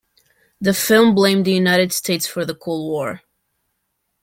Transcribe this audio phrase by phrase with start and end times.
[0.59, 3.21] The film blamed the United States for the Cold War.